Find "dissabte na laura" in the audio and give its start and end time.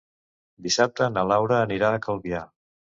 0.69-1.63